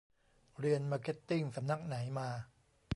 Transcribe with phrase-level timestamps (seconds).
[0.59, 2.29] เรียนมาร์เก็ตติ้งสำนักไหนมา